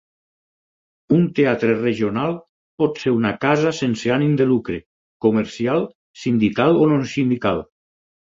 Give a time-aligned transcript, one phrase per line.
[1.17, 2.33] Un teatre regional
[2.83, 4.79] pot ser una casa sense ànim de lucre,
[5.27, 5.85] comercial,
[6.23, 7.63] sindical o no sindical.